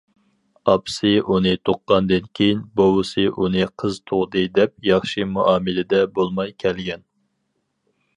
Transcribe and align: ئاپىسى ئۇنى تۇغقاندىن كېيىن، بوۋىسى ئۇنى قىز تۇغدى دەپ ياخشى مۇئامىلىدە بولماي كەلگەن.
ئاپىسى 0.71 1.09
ئۇنى 1.33 1.51
تۇغقاندىن 1.69 2.23
كېيىن، 2.39 2.63
بوۋىسى 2.81 3.25
ئۇنى 3.41 3.67
قىز 3.83 3.99
تۇغدى 4.13 4.45
دەپ 4.55 4.73
ياخشى 4.87 5.27
مۇئامىلىدە 5.35 6.01
بولماي 6.17 6.51
كەلگەن. 6.65 7.05